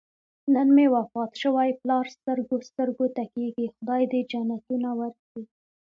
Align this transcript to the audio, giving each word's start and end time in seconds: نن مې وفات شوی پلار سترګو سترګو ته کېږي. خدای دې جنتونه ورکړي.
نن 0.53 0.67
مې 0.75 0.85
وفات 0.95 1.31
شوی 1.41 1.69
پلار 1.81 2.05
سترګو 2.17 2.55
سترګو 2.69 3.05
ته 3.15 3.23
کېږي. 3.33 3.65
خدای 3.75 4.03
دې 4.11 4.21
جنتونه 4.31 4.89
ورکړي. 4.99 5.43